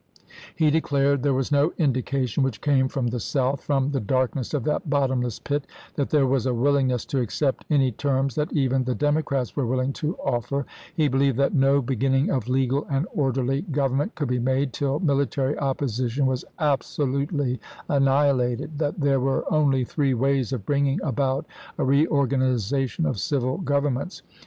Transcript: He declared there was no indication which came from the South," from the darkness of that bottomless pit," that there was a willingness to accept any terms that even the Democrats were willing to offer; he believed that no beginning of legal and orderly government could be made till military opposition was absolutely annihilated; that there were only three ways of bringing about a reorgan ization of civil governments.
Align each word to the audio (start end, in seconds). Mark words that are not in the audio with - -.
He 0.55 0.71
declared 0.71 1.21
there 1.21 1.31
was 1.35 1.51
no 1.51 1.73
indication 1.77 2.41
which 2.41 2.59
came 2.59 2.87
from 2.87 3.09
the 3.09 3.19
South," 3.19 3.61
from 3.63 3.91
the 3.91 3.99
darkness 3.99 4.51
of 4.51 4.63
that 4.63 4.89
bottomless 4.89 5.37
pit," 5.37 5.67
that 5.93 6.09
there 6.09 6.25
was 6.25 6.47
a 6.47 6.55
willingness 6.55 7.05
to 7.05 7.19
accept 7.21 7.65
any 7.69 7.91
terms 7.91 8.33
that 8.33 8.51
even 8.51 8.83
the 8.83 8.95
Democrats 8.95 9.55
were 9.55 9.67
willing 9.67 9.93
to 9.93 10.17
offer; 10.17 10.65
he 10.95 11.07
believed 11.07 11.37
that 11.37 11.53
no 11.53 11.83
beginning 11.83 12.31
of 12.31 12.47
legal 12.49 12.87
and 12.89 13.05
orderly 13.13 13.61
government 13.61 14.15
could 14.15 14.29
be 14.29 14.39
made 14.39 14.73
till 14.73 14.99
military 14.99 15.55
opposition 15.59 16.25
was 16.25 16.43
absolutely 16.57 17.59
annihilated; 17.87 18.79
that 18.79 18.99
there 19.01 19.19
were 19.19 19.45
only 19.53 19.83
three 19.83 20.15
ways 20.15 20.51
of 20.51 20.65
bringing 20.65 20.99
about 21.03 21.45
a 21.77 21.83
reorgan 21.83 22.41
ization 22.55 23.07
of 23.07 23.19
civil 23.19 23.57
governments. 23.59 24.23